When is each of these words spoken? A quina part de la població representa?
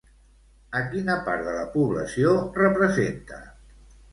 A 0.77 0.79
quina 0.93 1.17
part 1.27 1.45
de 1.49 1.53
la 1.57 1.67
població 1.75 2.33
representa? 2.57 3.43